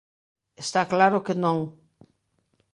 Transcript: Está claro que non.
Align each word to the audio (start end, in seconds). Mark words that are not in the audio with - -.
Está 0.63 0.81
claro 0.93 1.23
que 1.25 1.35
non. 1.43 1.57